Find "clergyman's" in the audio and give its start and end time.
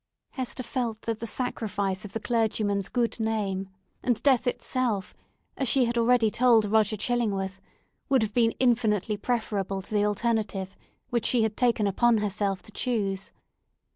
2.19-2.89